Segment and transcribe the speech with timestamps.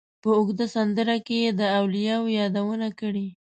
[0.21, 3.27] په اوږده سندره کې یې د اولیاوو یادونه کړې.